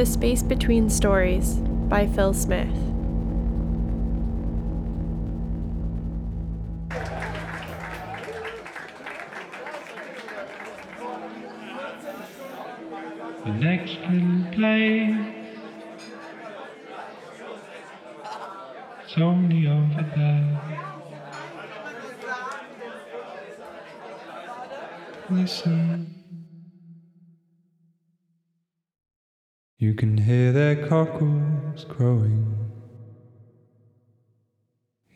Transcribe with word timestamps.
The 0.00 0.06
Space 0.06 0.42
Between 0.42 0.88
Stories 0.88 1.56
by 1.90 2.06
Phil 2.06 2.32
Smith. 2.32 2.74
The 13.44 13.52
next 13.52 13.98
little 14.08 14.50
place. 14.52 15.34
It's 19.04 19.18
only 19.18 19.66
over 19.66 20.06
there. 20.16 20.60
Listen. 25.28 26.19
You 29.82 29.94
can 29.94 30.18
hear 30.18 30.52
their 30.52 30.86
cockles 30.88 31.86
crowing. 31.88 32.54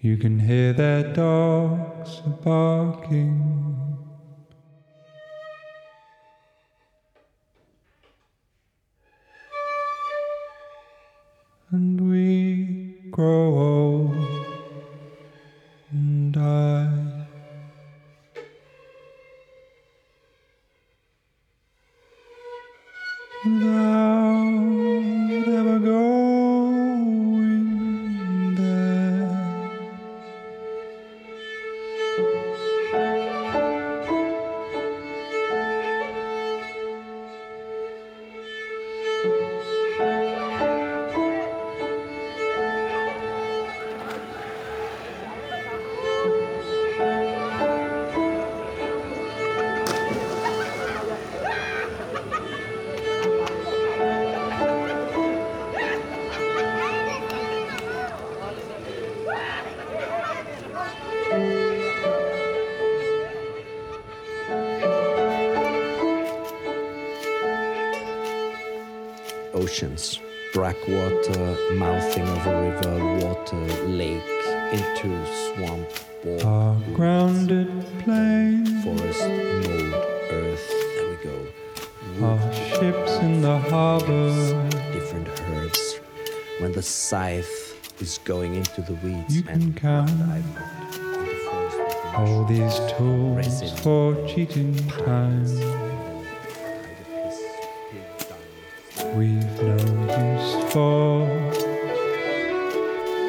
You 0.00 0.16
can 0.16 0.38
hear 0.38 0.72
their 0.72 1.12
dogs 1.12 2.22
barking. 2.42 3.98
And 11.70 12.10
we 12.10 13.10
grow 13.10 13.58
old 13.58 14.46
and 15.90 16.32
die. 16.32 17.24
Without 23.44 24.13
oceans, 69.74 70.20
blackwater, 70.52 71.56
mouthing 71.72 72.28
of 72.28 72.46
a 72.46 72.62
river, 72.62 73.26
water, 73.26 73.56
lake, 73.88 74.22
into 74.72 75.26
swamp, 75.26 75.88
bog, 76.22 76.44
Our 76.44 76.94
grounded 76.94 77.68
plane, 78.04 78.64
forest, 78.82 79.26
mold, 79.26 79.94
earth. 80.30 80.68
There 80.94 81.10
we 81.10 81.16
go. 81.24 82.24
our 82.24 82.52
ships 82.52 83.12
in 83.18 83.40
the 83.42 83.58
harbor. 83.58 84.68
Different 84.92 85.28
herbs. 85.40 85.98
When 86.60 86.70
the 86.70 86.82
scythe 86.82 88.00
is 88.00 88.18
going 88.18 88.54
into 88.54 88.80
the 88.82 88.94
weeds 89.02 89.36
You 89.36 89.42
can 89.42 89.62
and 89.62 89.76
count 89.76 90.10
I've 90.10 90.46
looked 90.54 90.98
in 90.98 91.24
the 91.24 91.34
forest 91.50 92.14
All 92.14 92.44
these 92.44 92.78
tools 92.96 93.36
resin, 93.36 93.76
for 93.78 94.14
cheating 94.28 94.76
time. 95.04 95.83
For 100.74 101.30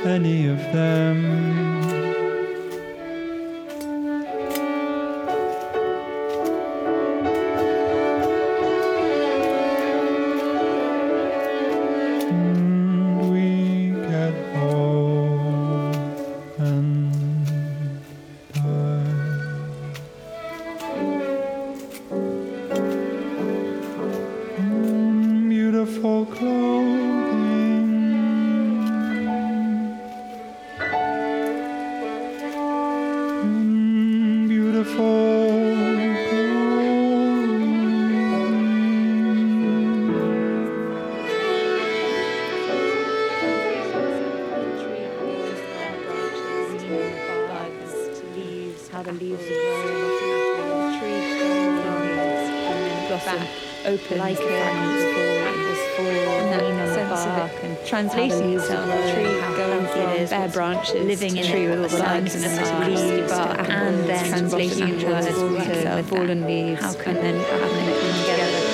any 0.04 0.48
of 0.48 0.58
them. 0.74 1.75
Open 54.06 54.18
like 54.20 54.38
fall, 54.38 56.04
and 56.06 56.52
that 56.54 56.64
lean 56.64 56.80
on 56.80 56.90
the 56.90 56.96
bark 57.10 57.52
and 57.64 57.78
translating 57.86 58.54
itself, 58.54 58.86
the 58.88 59.14
tree 59.14 59.58
going 59.58 59.86
from 59.88 60.30
bare 60.30 60.50
branches 60.50 61.06
living 61.06 61.38
in 61.38 61.46
tree 61.46 61.66
it 61.66 61.70
with 61.80 61.94
all 61.94 61.98
the 62.00 62.04
legs 62.04 62.36
and 62.36 62.44
leaves 62.96 63.32
bark, 63.32 63.70
and 63.70 64.10
then 64.10 64.30
translating 64.30 64.78
translating 65.00 65.10
words 65.10 65.26
words 65.28 65.68
to 65.84 66.04
fallen 66.04 66.42
leaves, 66.48 66.82
How 66.82 66.94
can- 66.94 67.18
and 67.18 67.26
then 67.26 67.36
having 67.36 67.86
come 68.00 68.20
together. 68.26 68.65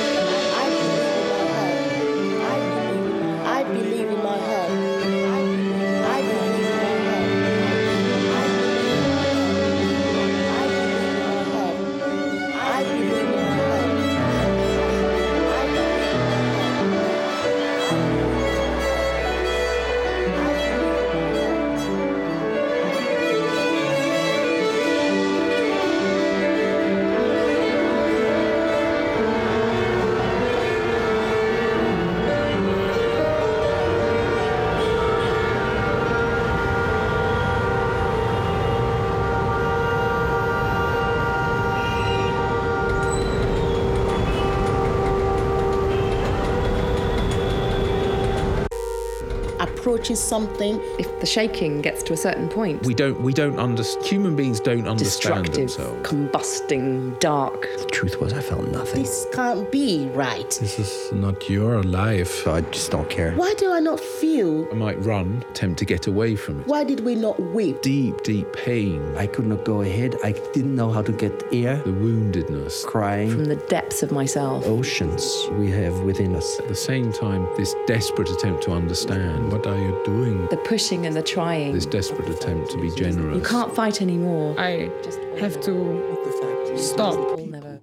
Approaches 50.01 50.19
something 50.23 50.81
if 50.97 51.10
the 51.21 51.27
shaking 51.27 51.81
gets 51.81 52.01
to 52.03 52.13
a 52.13 52.17
certain 52.17 52.49
point, 52.49 52.83
We 52.85 52.93
don't. 52.93 53.21
We 53.21 53.31
don't 53.33 53.57
understand. 53.59 54.05
Human 54.07 54.35
beings 54.35 54.59
don't 54.59 54.87
understand 54.87 55.45
destructive, 55.45 55.53
themselves. 55.53 56.09
combusting, 56.09 57.19
dark. 57.19 57.61
The 57.77 57.85
truth 57.85 58.19
was, 58.19 58.33
I 58.33 58.41
felt 58.41 58.67
nothing. 58.69 59.03
this 59.03 59.27
can't 59.31 59.71
be 59.71 60.07
right. 60.13 60.49
This 60.59 60.79
is 60.79 61.11
not 61.13 61.47
your 61.49 61.83
life. 61.83 62.47
I 62.47 62.61
just 62.61 62.89
don't 62.91 63.09
care. 63.09 63.31
Why 63.33 63.53
do 63.53 63.71
I 63.71 63.79
not 63.79 63.99
feel? 63.99 64.67
I 64.71 64.75
might 64.75 64.99
run, 65.05 65.45
attempt 65.51 65.77
to 65.79 65.85
get 65.85 66.07
away 66.07 66.35
from 66.35 66.61
it. 66.61 66.67
Why 66.67 66.83
did 66.83 67.01
we 67.01 67.13
not 67.15 67.39
weep? 67.39 67.81
Deep, 67.83 68.23
deep 68.23 68.51
pain. 68.53 69.15
I 69.15 69.27
could 69.27 69.45
not 69.45 69.63
go 69.63 69.81
ahead. 69.81 70.15
I 70.23 70.31
didn't 70.53 70.75
know 70.75 70.91
how 70.91 71.03
to 71.03 71.11
get 71.11 71.33
air. 71.53 71.77
The 71.83 71.91
woundedness. 71.91 72.83
Crying. 72.85 73.29
From 73.29 73.45
the 73.45 73.55
depths 73.55 74.01
of 74.01 74.11
myself. 74.11 74.65
oceans 74.65 75.23
we 75.51 75.69
have 75.69 75.99
within 75.99 76.35
us. 76.35 76.59
At 76.59 76.67
the 76.67 76.75
same 76.75 77.13
time, 77.13 77.47
this 77.57 77.75
desperate 77.85 78.29
attempt 78.29 78.63
to 78.63 78.71
understand. 78.71 79.51
What 79.51 79.67
are 79.67 79.77
you 79.77 80.01
doing? 80.03 80.47
The 80.47 80.57
pushing 80.57 81.05
and 81.05 81.10
the 81.13 81.21
trying. 81.23 81.73
This 81.73 81.85
desperate 81.85 82.29
attempt 82.29 82.71
to 82.71 82.81
be 82.81 82.89
generous. 82.95 83.35
You 83.37 83.43
can't 83.43 83.73
fight 83.75 84.01
anymore. 84.01 84.59
I 84.59 84.89
just 85.03 85.19
have 85.39 85.59
to 85.61 86.77
stop. 86.77 87.39
Never 87.39 87.79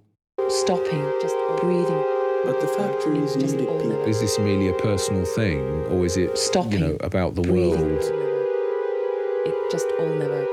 stopping, 0.48 1.12
just 1.20 1.34
breathing. 1.60 2.04
But 2.44 2.60
the 2.60 2.68
factory 2.68 3.18
It's 3.18 3.34
just 3.34 3.56
needed 3.56 3.68
people. 3.82 4.04
Is 4.04 4.20
this 4.20 4.38
merely 4.38 4.68
a 4.68 4.72
personal 4.74 5.24
thing, 5.24 5.60
or 5.90 6.04
is 6.06 6.16
it, 6.16 6.38
Stopping, 6.38 6.72
you 6.72 6.78
know, 6.78 6.96
about 7.00 7.34
the 7.34 7.42
breathing. 7.42 7.70
world? 7.70 8.02
It 9.44 9.54
just 9.70 9.86
all 9.98 10.06
never. 10.06 10.46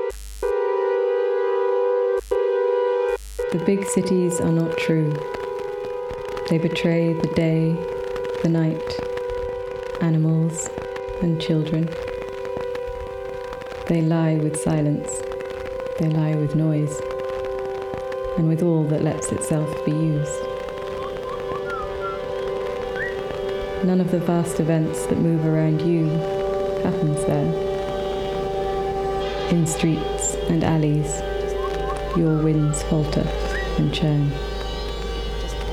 The 3.52 3.64
big 3.66 3.86
cities 3.86 4.42
are 4.42 4.52
not 4.52 4.78
true. 4.78 5.14
They 6.50 6.58
betray 6.58 7.14
the 7.14 7.28
day, 7.36 7.74
the 8.44 8.50
night, 8.50 9.00
animals, 10.02 10.70
and 11.22 11.40
children. 11.40 11.88
They 13.88 14.02
lie 14.02 14.36
with 14.36 14.60
silence. 14.60 15.12
They 16.00 16.10
lie 16.10 16.36
with 16.36 16.56
noise. 16.56 17.00
And 18.38 18.48
with 18.50 18.64
all 18.64 18.84
that 18.86 19.04
lets 19.04 19.32
itself 19.32 19.70
be 19.86 19.92
used. 19.92 20.42
None 23.86 24.02
of 24.02 24.10
the 24.10 24.20
vast 24.20 24.60
events 24.60 25.06
that 25.06 25.20
move 25.20 25.46
around 25.46 25.82
you 25.82 26.08
happens 26.84 27.24
there. 27.26 27.54
In 29.52 29.68
streets 29.68 30.34
and 30.50 30.64
alleys, 30.64 31.22
your 32.18 32.42
winds 32.44 32.82
falter 32.84 33.28
and 33.78 33.94
churn, 33.94 34.32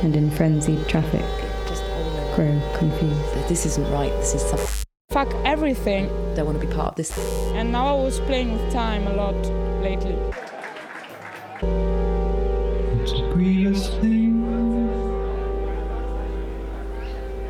and 0.02 0.14
in 0.14 0.30
frenzied 0.30 0.86
traffic, 0.86 1.24
Just 1.66 1.82
all 1.84 2.10
never. 2.12 2.36
grow 2.36 2.78
confused. 2.78 3.48
This 3.48 3.64
isn't 3.64 3.90
right. 3.90 4.12
This 4.18 4.34
is 4.34 4.42
something. 4.42 4.84
Fuck 5.08 5.32
everything. 5.46 6.10
Don't 6.34 6.46
want 6.46 6.60
to 6.60 6.66
be 6.66 6.72
part 6.72 6.88
of 6.88 6.96
this. 6.96 7.12
And 7.52 7.70
now 7.72 7.94
I 7.94 8.02
was 8.02 8.18
playing 8.20 8.52
with 8.52 8.72
time 8.72 9.06
a 9.06 9.12
lot 9.12 9.34
lately. 9.82 10.16
It's 13.02 13.12
a 13.12 13.30
grievous 13.34 13.88
thing 14.00 14.42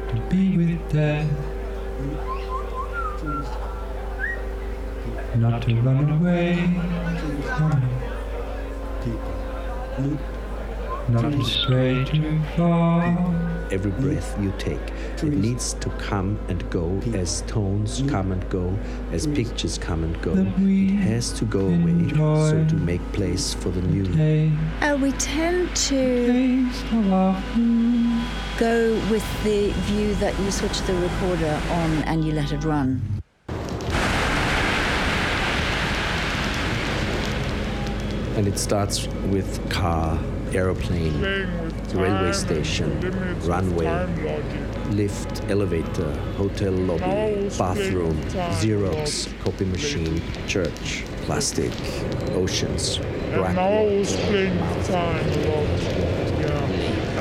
to 0.08 0.16
be 0.28 0.56
with 0.56 0.92
death, 0.92 1.30
not 5.36 5.62
to 5.62 5.80
run 5.82 6.10
away 6.20 6.56
from 7.56 7.72
it, 10.00 10.18
not 11.08 11.30
to 11.30 11.44
stray 11.44 12.04
too 12.04 12.40
far. 12.56 13.61
Every 13.72 13.90
breath 13.90 14.38
you 14.38 14.52
take, 14.58 14.78
it 15.16 15.22
needs 15.24 15.72
to 15.72 15.88
come 15.92 16.38
and 16.48 16.68
go 16.68 17.00
as 17.14 17.40
tones 17.46 18.02
come 18.06 18.30
and 18.30 18.46
go, 18.50 18.78
as 19.12 19.26
pictures 19.26 19.78
come 19.78 20.04
and 20.04 20.20
go. 20.20 20.34
It 20.58 20.96
has 20.96 21.32
to 21.38 21.46
go 21.46 21.60
away 21.60 22.10
so 22.10 22.66
to 22.68 22.74
make 22.74 23.00
place 23.14 23.54
for 23.54 23.70
the 23.70 23.80
new. 23.80 24.04
Uh, 24.82 24.96
we 24.98 25.12
tend 25.12 25.74
to 25.74 26.26
taste 26.26 26.84
of 26.92 27.12
our 27.14 27.40
food. 27.54 28.20
go 28.58 28.92
with 29.10 29.24
the 29.42 29.70
view 29.86 30.14
that 30.16 30.38
you 30.40 30.50
switch 30.50 30.82
the 30.82 30.94
recorder 30.94 31.58
on 31.70 31.90
and 32.02 32.26
you 32.26 32.32
let 32.32 32.52
it 32.52 32.64
run. 32.64 33.00
And 38.36 38.46
it 38.46 38.58
starts 38.58 39.08
with 39.30 39.66
car, 39.70 40.18
aeroplane, 40.52 41.71
railway 41.94 42.28
ah. 42.28 42.32
station, 42.32 42.90
runway, 43.42 43.88
lift, 44.90 45.42
elevator, 45.50 46.12
hotel 46.36 46.72
lobby, 46.72 47.48
bathroom, 47.58 48.16
Xerox, 48.60 49.28
copy 49.44 49.64
machine, 49.64 50.20
church, 50.46 51.04
plastic, 51.22 51.72
oceans, 52.32 52.98
black 53.34 53.56
I 53.56 53.84
was 53.84 54.12
water, 54.14 54.26
playing 54.28 54.54
with 54.60 54.60
mouth, 54.60 54.86
time 54.88 55.28
a 55.28 55.36
lot. 55.48 56.40
Yeah. 56.40 56.72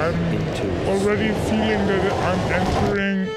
I'm 0.02 0.88
already 0.88 1.34
feeling 1.50 1.86
that 1.88 2.14
I'm 2.30 2.42
entering 2.60 3.30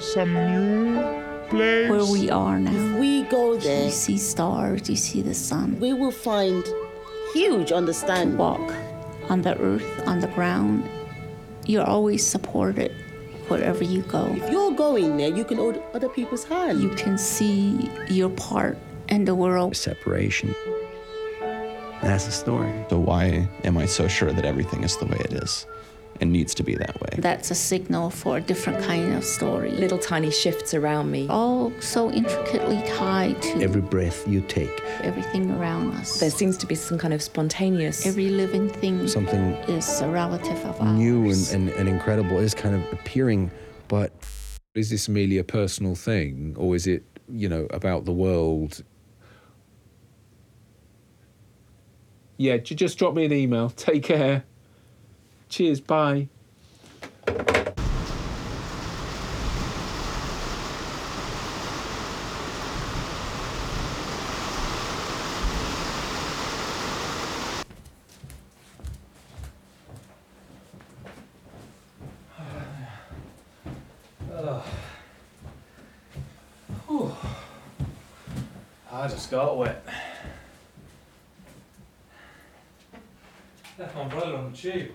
some 0.00 0.32
new 0.32 1.02
place. 1.48 1.90
Where 1.90 2.04
we 2.04 2.30
are 2.30 2.58
now. 2.58 2.72
If 2.72 2.98
we 3.00 3.22
go 3.24 3.56
there, 3.56 3.84
You 3.86 3.90
see 3.90 4.18
stars, 4.18 4.88
you 4.88 4.96
see 4.96 5.22
the 5.22 5.34
sun. 5.34 5.78
we 5.80 5.92
will 5.92 6.10
find 6.12 6.64
huge 7.34 7.72
understanding. 7.72 8.38
Walk 8.38 8.72
on 9.28 9.42
the 9.42 9.58
earth, 9.60 10.06
on 10.06 10.20
the 10.20 10.28
ground. 10.28 10.88
You're 11.66 11.84
always 11.86 12.24
supported 12.26 12.92
wherever 13.48 13.84
you 13.84 14.02
go. 14.02 14.26
If 14.36 14.50
you're 14.50 14.72
going 14.72 15.16
there, 15.16 15.30
you 15.30 15.44
can 15.44 15.58
hold 15.58 15.82
other 15.94 16.08
people's 16.08 16.44
hand. 16.44 16.82
You 16.82 16.90
can 16.90 17.18
see 17.18 17.90
your 18.08 18.30
part 18.30 18.78
in 19.08 19.24
the 19.24 19.34
world. 19.34 19.76
Separation. 19.76 20.54
That's 22.02 22.28
a 22.28 22.32
story. 22.32 22.72
So 22.90 22.98
why 22.98 23.48
am 23.64 23.78
I 23.78 23.86
so 23.86 24.06
sure 24.06 24.32
that 24.32 24.44
everything 24.44 24.84
is 24.84 24.96
the 24.96 25.06
way 25.06 25.18
it 25.20 25.32
is 25.32 25.66
and 26.20 26.32
needs 26.32 26.54
to 26.54 26.62
be 26.62 26.74
that 26.76 27.00
way? 27.00 27.08
That's 27.18 27.50
a 27.50 27.54
signal 27.54 28.10
for 28.10 28.36
a 28.38 28.40
different 28.40 28.82
kind 28.84 29.14
of 29.14 29.24
story. 29.24 29.70
Little 29.70 29.98
tiny 29.98 30.30
shifts 30.30 30.74
around 30.74 31.10
me. 31.10 31.26
all 31.28 31.72
so 31.80 32.10
intricately 32.12 32.82
tied 32.88 33.40
to 33.42 33.62
every 33.62 33.80
breath 33.82 34.26
you 34.28 34.40
take. 34.42 34.82
everything 35.02 35.50
around 35.52 35.92
us. 35.94 36.18
There 36.20 36.30
seems 36.30 36.56
to 36.58 36.66
be 36.66 36.74
some 36.74 36.98
kind 36.98 37.12
of 37.14 37.22
spontaneous. 37.22 38.06
Every 38.06 38.28
living 38.28 38.68
thing 38.68 39.06
Something 39.08 39.52
is 39.68 40.00
a 40.00 40.08
relative 40.08 40.58
of 40.64 40.80
ours. 40.80 40.98
new 40.98 41.30
and, 41.30 41.48
and, 41.52 41.68
and 41.78 41.88
incredible 41.88 42.38
is 42.38 42.54
kind 42.54 42.74
of 42.74 42.82
appearing, 42.92 43.50
but 43.88 44.12
Is 44.74 44.90
this 44.90 45.08
merely 45.08 45.38
a 45.38 45.44
personal 45.44 45.94
thing, 45.94 46.54
or 46.58 46.74
is 46.76 46.86
it, 46.86 47.02
you 47.32 47.48
know, 47.48 47.66
about 47.70 48.04
the 48.04 48.12
world? 48.12 48.82
Yeah, 52.38 52.58
just 52.58 52.98
drop 52.98 53.14
me 53.14 53.24
an 53.24 53.32
email. 53.32 53.70
Take 53.76 54.02
care. 54.02 54.44
Cheers. 55.48 55.80
Bye. 55.80 56.28
I 78.92 79.08
just 79.08 79.30
got 79.30 79.56
wet. 79.56 79.84
Left 83.78 83.94
my 83.94 84.02
umbrella 84.02 84.36
on 84.36 84.52
the 84.52 84.56
tube. 84.56 84.90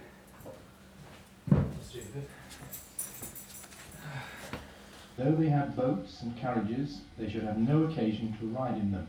Though 5.23 5.35
they 5.35 5.49
had 5.49 5.75
boats 5.75 6.23
and 6.23 6.35
carriages, 6.35 7.01
they 7.15 7.29
should 7.29 7.43
have 7.43 7.59
no 7.59 7.83
occasion 7.83 8.35
to 8.39 8.47
ride 8.47 8.77
in 8.77 8.91
them. 8.91 9.07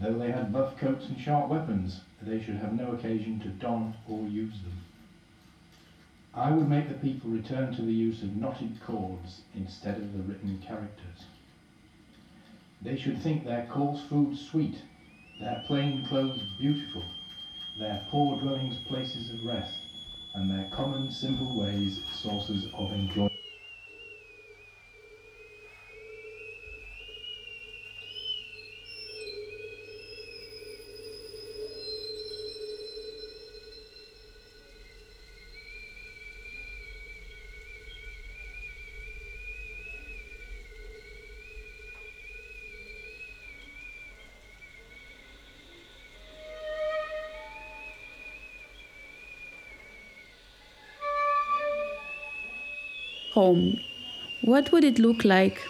Though 0.00 0.18
they 0.18 0.30
had 0.30 0.50
buff 0.50 0.78
coats 0.78 1.08
and 1.08 1.20
sharp 1.20 1.50
weapons, 1.50 2.00
they 2.22 2.40
should 2.42 2.56
have 2.56 2.72
no 2.72 2.92
occasion 2.92 3.38
to 3.40 3.48
don 3.48 3.92
or 4.08 4.22
use 4.22 4.62
them. 4.62 4.78
I 6.32 6.50
would 6.52 6.70
make 6.70 6.88
the 6.88 6.94
people 6.94 7.28
return 7.28 7.74
to 7.74 7.82
the 7.82 7.92
use 7.92 8.22
of 8.22 8.34
knotted 8.34 8.80
cords 8.80 9.42
instead 9.54 9.96
of 9.96 10.14
the 10.14 10.22
written 10.22 10.58
characters. 10.66 11.26
They 12.80 12.96
should 12.96 13.20
think 13.20 13.44
their 13.44 13.66
coarse 13.66 14.00
food 14.08 14.38
sweet, 14.38 14.80
their 15.38 15.62
plain 15.66 16.06
clothes 16.06 16.40
beautiful, 16.58 17.04
their 17.78 18.06
poor 18.08 18.40
dwellings 18.40 18.78
places 18.88 19.34
of 19.34 19.44
rest, 19.44 19.80
and 20.34 20.50
their 20.50 20.70
common 20.72 21.10
simple 21.10 21.58
ways 21.58 22.00
sources 22.10 22.68
of 22.72 22.90
enjoyment. 22.92 23.29
Home. 53.32 53.78
What 54.42 54.72
would 54.72 54.84
it 54.84 54.98
look 54.98 55.24
like? 55.24 55.60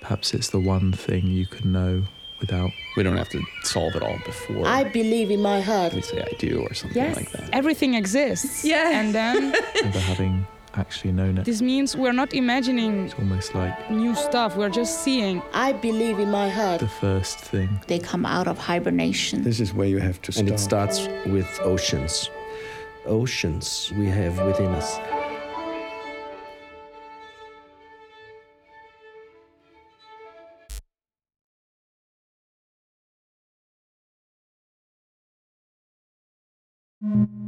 Perhaps 0.00 0.34
it's 0.34 0.50
the 0.50 0.58
one 0.58 0.92
thing 0.92 1.26
you 1.28 1.46
can 1.46 1.72
know 1.72 2.02
without. 2.40 2.70
We 2.96 3.02
don't 3.04 3.16
have 3.16 3.28
to 3.30 3.42
solve 3.62 3.94
it 3.94 4.02
all 4.02 4.18
before 4.24 4.66
I 4.66 4.84
believe 4.84 5.30
in 5.30 5.40
my 5.40 5.60
heart. 5.60 5.94
we 5.94 6.02
say 6.02 6.20
I 6.22 6.34
do 6.38 6.60
or 6.62 6.74
something 6.74 7.00
Yes. 7.00 7.16
like 7.16 7.30
that. 7.32 7.48
Everything 7.52 7.94
exists. 7.94 8.64
Yeah. 8.64 8.90
And 9.00 9.14
then 9.14 9.50
Never 9.82 9.98
having 10.00 10.46
actually 10.74 11.12
known 11.12 11.38
it. 11.38 11.44
This 11.44 11.62
means 11.62 11.96
we're 11.96 12.12
not 12.12 12.34
imagining 12.34 13.06
It's 13.06 13.14
almost 13.14 13.54
like 13.54 13.90
new 13.90 14.14
stuff, 14.14 14.56
we're 14.56 14.70
just 14.70 15.02
seeing. 15.02 15.42
I 15.52 15.72
believe 15.72 16.18
in 16.18 16.30
my 16.30 16.48
heart. 16.48 16.80
the 16.80 16.88
first 16.88 17.38
thing. 17.38 17.80
They 17.86 17.98
come 17.98 18.24
out 18.26 18.48
of 18.48 18.58
hibernation. 18.58 19.42
This 19.42 19.60
is 19.60 19.72
where 19.72 19.88
you 19.88 19.98
have 19.98 20.20
to 20.22 20.32
start. 20.32 20.46
And 20.46 20.54
it 20.54 20.58
starts 20.58 21.08
with 21.26 21.48
oceans. 21.62 22.30
Oceans 23.06 23.92
we 23.96 24.06
have 24.06 24.38
within 24.46 24.68
us. 24.68 24.98
The 37.02 37.41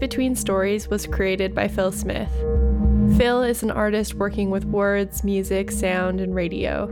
between 0.00 0.34
stories 0.34 0.88
was 0.88 1.06
created 1.06 1.54
by 1.54 1.68
Phil 1.68 1.92
Smith. 1.92 2.32
Phil 3.16 3.42
is 3.42 3.62
an 3.62 3.70
artist 3.70 4.14
working 4.14 4.50
with 4.50 4.64
words, 4.64 5.22
music, 5.22 5.70
sound, 5.70 6.20
and 6.20 6.34
radio. 6.34 6.88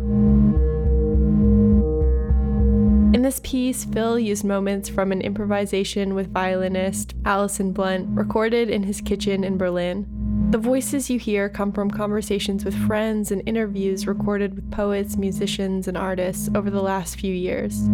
In 3.14 3.22
this 3.22 3.40
piece, 3.42 3.86
Phil 3.86 4.18
used 4.18 4.44
moments 4.44 4.88
from 4.88 5.10
an 5.10 5.22
improvisation 5.22 6.14
with 6.14 6.32
violinist 6.32 7.14
Alison 7.24 7.72
Blunt 7.72 8.06
recorded 8.10 8.68
in 8.68 8.82
his 8.82 9.00
kitchen 9.00 9.42
in 9.42 9.56
Berlin. 9.56 10.06
The 10.50 10.58
voices 10.58 11.08
you 11.08 11.18
hear 11.18 11.48
come 11.48 11.72
from 11.72 11.90
conversations 11.90 12.64
with 12.64 12.74
friends 12.86 13.30
and 13.30 13.42
interviews 13.46 14.06
recorded 14.06 14.54
with 14.54 14.70
poets, 14.70 15.16
musicians, 15.16 15.88
and 15.88 15.96
artists 15.96 16.48
over 16.54 16.70
the 16.70 16.82
last 16.82 17.18
few 17.18 17.34
years. 17.34 17.88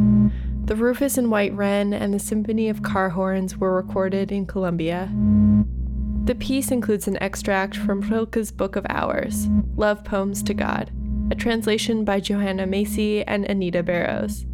The 0.64 0.76
Rufous 0.76 1.18
and 1.18 1.30
White 1.30 1.52
Wren 1.52 1.92
and 1.92 2.14
the 2.14 2.18
Symphony 2.18 2.71
of 2.71 2.83
Car 2.83 3.11
Horns 3.11 3.59
were 3.59 3.76
recorded 3.76 4.33
in 4.33 4.47
Colombia. 4.47 5.12
The 6.25 6.35
piece 6.35 6.71
includes 6.71 7.06
an 7.06 7.23
extract 7.23 7.76
from 7.76 8.00
Rilke's 8.00 8.50
Book 8.50 8.75
of 8.75 8.87
Hours, 8.88 9.47
Love 9.76 10.02
Poems 10.04 10.42
to 10.44 10.54
God, 10.54 10.90
a 11.30 11.35
translation 11.35 12.02
by 12.02 12.18
Joanna 12.18 12.66
Macy 12.66 13.23
and 13.25 13.44
Anita 13.44 13.83
Barrows. 13.83 14.47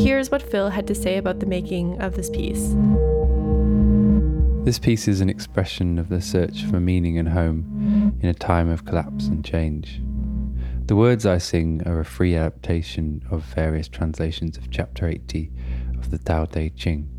Here's 0.00 0.30
what 0.30 0.40
Phil 0.40 0.70
had 0.70 0.86
to 0.86 0.94
say 0.94 1.16
about 1.16 1.40
the 1.40 1.46
making 1.46 2.00
of 2.00 2.14
this 2.14 2.30
piece. 2.30 2.76
This 4.64 4.78
piece 4.78 5.08
is 5.08 5.20
an 5.20 5.28
expression 5.28 5.98
of 5.98 6.08
the 6.08 6.20
search 6.20 6.62
for 6.66 6.78
meaning 6.78 7.18
and 7.18 7.30
home 7.30 8.16
in 8.20 8.28
a 8.28 8.34
time 8.34 8.68
of 8.68 8.84
collapse 8.84 9.26
and 9.26 9.44
change. 9.44 10.00
The 10.88 10.96
words 10.96 11.26
I 11.26 11.36
sing 11.36 11.82
are 11.84 12.00
a 12.00 12.04
free 12.06 12.34
adaptation 12.34 13.22
of 13.30 13.42
various 13.42 13.88
translations 13.88 14.56
of 14.56 14.70
chapter 14.70 15.06
80 15.06 15.52
of 15.98 16.10
the 16.10 16.16
Tao 16.16 16.46
Te 16.46 16.70
Ching. 16.70 17.10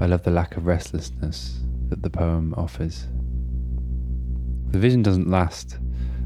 I 0.00 0.06
love 0.06 0.24
the 0.24 0.32
lack 0.32 0.56
of 0.56 0.66
restlessness 0.66 1.60
that 1.90 2.02
the 2.02 2.10
poem 2.10 2.52
offers. 2.56 3.06
The 4.72 4.80
vision 4.80 5.00
doesn't 5.00 5.30
last. 5.30 5.78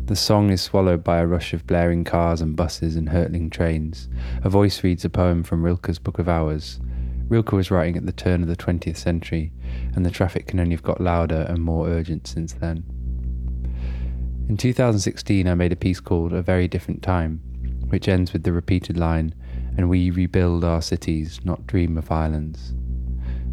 The 0.06 0.16
song 0.16 0.48
is 0.48 0.62
swallowed 0.62 1.04
by 1.04 1.18
a 1.18 1.26
rush 1.26 1.52
of 1.52 1.66
blaring 1.66 2.04
cars 2.04 2.40
and 2.40 2.56
buses 2.56 2.96
and 2.96 3.10
hurtling 3.10 3.50
trains. 3.50 4.08
A 4.42 4.48
voice 4.48 4.82
reads 4.82 5.04
a 5.04 5.10
poem 5.10 5.42
from 5.42 5.62
Rilke's 5.62 5.98
Book 5.98 6.18
of 6.18 6.26
Hours. 6.26 6.80
Rilke 7.28 7.52
was 7.52 7.70
writing 7.70 7.98
at 7.98 8.06
the 8.06 8.12
turn 8.12 8.40
of 8.40 8.48
the 8.48 8.56
20th 8.56 8.96
century, 8.96 9.52
and 9.94 10.06
the 10.06 10.10
traffic 10.10 10.46
can 10.46 10.58
only 10.58 10.72
have 10.74 10.82
got 10.82 11.02
louder 11.02 11.44
and 11.50 11.62
more 11.62 11.86
urgent 11.86 12.26
since 12.26 12.54
then. 12.54 12.95
In 14.48 14.56
2016, 14.56 15.48
I 15.48 15.54
made 15.56 15.72
a 15.72 15.76
piece 15.76 15.98
called 15.98 16.32
A 16.32 16.40
Very 16.40 16.68
Different 16.68 17.02
Time, 17.02 17.40
which 17.88 18.06
ends 18.06 18.32
with 18.32 18.44
the 18.44 18.52
repeated 18.52 18.96
line, 18.96 19.34
and 19.76 19.88
we 19.88 20.12
rebuild 20.12 20.62
our 20.62 20.80
cities, 20.80 21.40
not 21.42 21.66
dream 21.66 21.98
of 21.98 22.12
islands. 22.12 22.72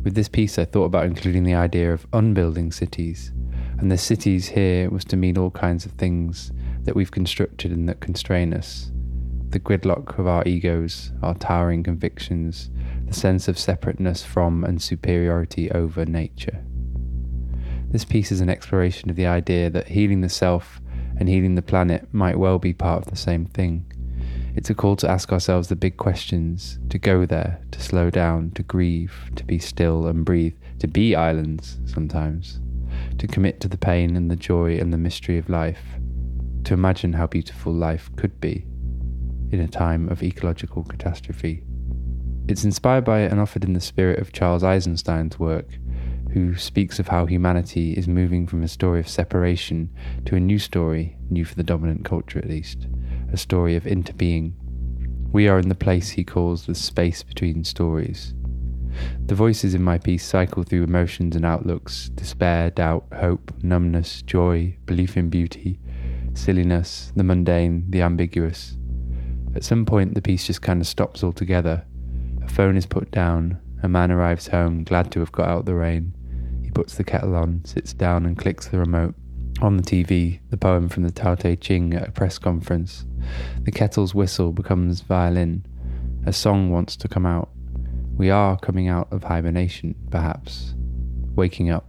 With 0.03 0.13
this 0.13 0.29
piece, 0.29 0.59
I 0.59 0.65
thought 0.65 0.85
about 0.85 1.05
including 1.05 1.45
the 1.45 1.55
idea 1.55 1.91
of 1.91 2.05
unbuilding 2.13 2.71
cities, 2.71 3.31
and 3.79 3.91
the 3.91 3.97
cities 3.97 4.49
here 4.49 4.87
was 4.91 5.03
to 5.05 5.17
mean 5.17 5.35
all 5.35 5.49
kinds 5.49 5.87
of 5.87 5.93
things 5.93 6.51
that 6.83 6.95
we've 6.95 7.09
constructed 7.09 7.71
and 7.71 7.89
that 7.89 7.99
constrain 7.99 8.53
us. 8.53 8.91
The 9.49 9.59
gridlock 9.59 10.19
of 10.19 10.27
our 10.27 10.43
egos, 10.47 11.11
our 11.23 11.33
towering 11.33 11.81
convictions, 11.81 12.69
the 13.07 13.15
sense 13.15 13.47
of 13.47 13.57
separateness 13.57 14.23
from 14.23 14.63
and 14.63 14.79
superiority 14.79 15.71
over 15.71 16.05
nature. 16.05 16.63
This 17.89 18.05
piece 18.05 18.31
is 18.31 18.41
an 18.41 18.49
exploration 18.49 19.09
of 19.09 19.15
the 19.15 19.27
idea 19.27 19.69
that 19.71 19.87
healing 19.87 20.21
the 20.21 20.29
self 20.29 20.81
and 21.23 21.29
healing 21.29 21.55
the 21.55 21.61
planet 21.61 22.05
might 22.11 22.37
well 22.37 22.59
be 22.59 22.73
part 22.73 23.01
of 23.01 23.09
the 23.09 23.15
same 23.15 23.45
thing. 23.45 23.89
It's 24.57 24.69
a 24.69 24.75
call 24.75 24.97
to 24.97 25.09
ask 25.09 25.31
ourselves 25.31 25.69
the 25.69 25.75
big 25.77 25.95
questions, 25.95 26.79
to 26.89 26.99
go 26.99 27.25
there, 27.25 27.61
to 27.71 27.81
slow 27.81 28.09
down, 28.09 28.51
to 28.55 28.63
grieve, 28.63 29.31
to 29.37 29.45
be 29.45 29.57
still 29.57 30.05
and 30.05 30.25
breathe, 30.25 30.57
to 30.79 30.87
be 30.89 31.15
islands 31.15 31.79
sometimes, 31.85 32.59
to 33.19 33.25
commit 33.25 33.61
to 33.61 33.69
the 33.69 33.77
pain 33.77 34.17
and 34.17 34.29
the 34.29 34.35
joy 34.35 34.77
and 34.77 34.91
the 34.91 34.97
mystery 34.97 35.37
of 35.37 35.49
life, 35.49 35.79
to 36.65 36.73
imagine 36.73 37.13
how 37.13 37.25
beautiful 37.25 37.71
life 37.71 38.11
could 38.17 38.41
be 38.41 38.65
in 39.53 39.61
a 39.61 39.67
time 39.69 40.09
of 40.09 40.21
ecological 40.21 40.83
catastrophe. 40.83 41.63
It's 42.49 42.65
inspired 42.65 43.05
by 43.05 43.19
and 43.19 43.39
offered 43.39 43.63
in 43.63 43.71
the 43.71 43.79
spirit 43.79 44.19
of 44.19 44.33
Charles 44.33 44.61
Eisenstein's 44.61 45.39
work, 45.39 45.69
who 46.33 46.55
speaks 46.55 46.97
of 46.97 47.07
how 47.07 47.27
humanity 47.27 47.93
is 47.93 48.07
moving 48.07 48.47
from 48.47 48.63
a 48.63 48.67
story 48.67 48.99
of 48.99 49.07
separation 49.07 49.89
to 50.25 50.35
a 50.35 50.39
new 50.39 50.57
story, 50.57 51.15
new 51.29 51.45
for 51.45 51.53
the 51.53 51.63
dominant 51.63 52.03
culture 52.03 52.39
at 52.39 52.49
least, 52.49 52.87
a 53.31 53.37
story 53.37 53.75
of 53.75 53.83
interbeing. 53.83 54.53
We 55.31 55.47
are 55.47 55.59
in 55.59 55.69
the 55.69 55.75
place 55.75 56.09
he 56.09 56.23
calls 56.23 56.65
the 56.65 56.73
space 56.73 57.21
between 57.21 57.63
stories. 57.63 58.33
The 59.25 59.35
voices 59.35 59.75
in 59.75 59.83
my 59.83 59.99
piece 59.99 60.25
cycle 60.25 60.63
through 60.63 60.83
emotions 60.83 61.35
and 61.35 61.45
outlooks 61.45 62.09
despair, 62.09 62.71
doubt, 62.71 63.05
hope, 63.15 63.53
numbness, 63.61 64.23
joy, 64.23 64.75
belief 64.85 65.15
in 65.15 65.29
beauty, 65.29 65.79
silliness, 66.33 67.11
the 67.15 67.23
mundane, 67.23 67.85
the 67.89 68.01
ambiguous. 68.01 68.75
At 69.55 69.63
some 69.63 69.85
point, 69.85 70.15
the 70.15 70.21
piece 70.21 70.47
just 70.47 70.63
kind 70.63 70.81
of 70.81 70.87
stops 70.87 71.23
altogether. 71.23 71.85
A 72.43 72.49
phone 72.49 72.75
is 72.75 72.87
put 72.87 73.11
down, 73.11 73.59
a 73.83 73.87
man 73.87 74.11
arrives 74.11 74.47
home, 74.47 74.83
glad 74.83 75.11
to 75.11 75.19
have 75.19 75.31
got 75.31 75.47
out 75.47 75.65
the 75.65 75.75
rain. 75.75 76.13
Puts 76.73 76.95
the 76.95 77.03
kettle 77.03 77.35
on, 77.35 77.63
sits 77.65 77.93
down, 77.93 78.25
and 78.25 78.37
clicks 78.37 78.67
the 78.67 78.79
remote. 78.79 79.15
On 79.61 79.77
the 79.77 79.83
TV, 79.83 80.39
the 80.49 80.57
poem 80.57 80.89
from 80.89 81.03
the 81.03 81.11
Tao 81.11 81.35
Te 81.35 81.55
Ching 81.55 81.93
at 81.93 82.09
a 82.09 82.11
press 82.11 82.39
conference. 82.39 83.05
The 83.61 83.71
kettle's 83.71 84.15
whistle 84.15 84.51
becomes 84.51 85.01
violin. 85.01 85.65
A 86.25 86.33
song 86.33 86.71
wants 86.71 86.95
to 86.97 87.07
come 87.07 87.25
out. 87.25 87.49
We 88.17 88.29
are 88.31 88.57
coming 88.57 88.87
out 88.87 89.07
of 89.11 89.23
hibernation, 89.23 89.95
perhaps. 90.09 90.73
Waking 91.35 91.69
up. 91.69 91.87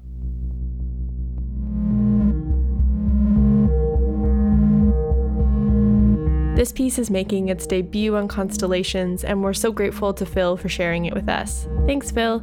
This 6.56 6.72
piece 6.72 6.98
is 6.98 7.10
making 7.10 7.48
its 7.48 7.66
debut 7.66 8.16
on 8.16 8.28
Constellations, 8.28 9.24
and 9.24 9.42
we're 9.42 9.54
so 9.54 9.72
grateful 9.72 10.14
to 10.14 10.24
Phil 10.24 10.56
for 10.56 10.68
sharing 10.68 11.06
it 11.06 11.14
with 11.14 11.28
us. 11.28 11.66
Thanks, 11.86 12.10
Phil. 12.10 12.42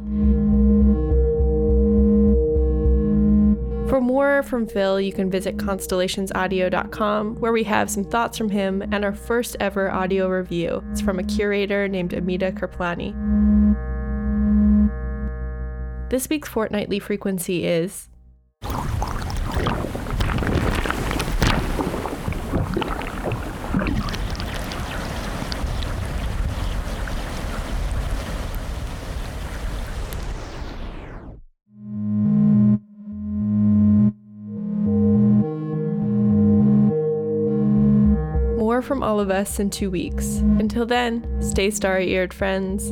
More 4.12 4.42
from 4.42 4.66
Phil, 4.66 5.00
you 5.00 5.10
can 5.10 5.30
visit 5.30 5.56
constellationsaudio.com, 5.56 7.36
where 7.36 7.50
we 7.50 7.64
have 7.64 7.88
some 7.88 8.04
thoughts 8.04 8.36
from 8.36 8.50
him 8.50 8.82
and 8.92 9.06
our 9.06 9.14
first 9.14 9.56
ever 9.58 9.90
audio 9.90 10.28
review. 10.28 10.84
It's 10.90 11.00
from 11.00 11.18
a 11.18 11.22
curator 11.22 11.88
named 11.88 12.12
Amita 12.12 12.52
Kirplani. 12.52 13.14
This 16.10 16.28
week's 16.28 16.50
fortnightly 16.50 16.98
frequency 16.98 17.64
is 17.64 18.10
More 38.72 38.80
from 38.80 39.02
all 39.02 39.20
of 39.20 39.30
us 39.30 39.58
in 39.58 39.68
two 39.68 39.90
weeks. 39.90 40.36
Until 40.58 40.86
then, 40.86 41.42
stay 41.42 41.68
starry 41.70 42.10
eared, 42.10 42.32
friends. 42.32 42.90